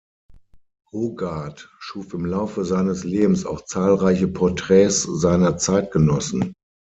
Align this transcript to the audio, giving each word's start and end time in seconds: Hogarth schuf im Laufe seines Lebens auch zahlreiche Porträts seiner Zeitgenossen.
Hogarth 0.91 1.69
schuf 1.77 2.15
im 2.15 2.25
Laufe 2.25 2.65
seines 2.65 3.03
Lebens 3.03 3.45
auch 3.45 3.65
zahlreiche 3.65 4.27
Porträts 4.27 5.03
seiner 5.03 5.57
Zeitgenossen. 5.57 6.55